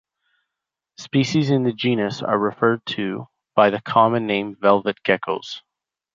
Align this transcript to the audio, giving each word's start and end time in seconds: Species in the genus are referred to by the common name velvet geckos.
Species 0.97 1.51
in 1.51 1.61
the 1.61 1.73
genus 1.73 2.23
are 2.23 2.39
referred 2.39 2.83
to 2.87 3.27
by 3.55 3.69
the 3.69 3.79
common 3.79 4.25
name 4.25 4.55
velvet 4.59 4.97
geckos. 5.03 5.61